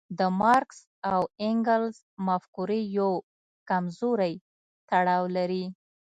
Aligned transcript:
د 0.19 0.21
مارکس 0.41 0.79
او 1.11 1.21
انګلز 1.47 1.95
مفکورې 2.27 2.81
یو 2.97 3.11
کمزوری 3.69 4.33
تړاو 4.89 5.23
لري. 5.37 5.65